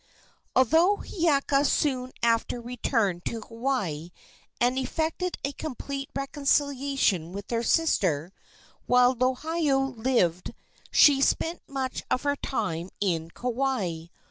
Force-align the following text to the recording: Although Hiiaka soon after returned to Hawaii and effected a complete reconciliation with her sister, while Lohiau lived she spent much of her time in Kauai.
Although 0.55 1.03
Hiiaka 1.05 1.63
soon 1.63 2.11
after 2.23 2.59
returned 2.59 3.23
to 3.25 3.41
Hawaii 3.41 4.09
and 4.59 4.75
effected 4.79 5.37
a 5.43 5.51
complete 5.51 6.09
reconciliation 6.15 7.33
with 7.33 7.51
her 7.51 7.61
sister, 7.61 8.33
while 8.87 9.15
Lohiau 9.15 9.95
lived 9.95 10.55
she 10.89 11.21
spent 11.21 11.61
much 11.69 12.01
of 12.09 12.23
her 12.23 12.35
time 12.35 12.89
in 12.99 13.29
Kauai. 13.29 14.05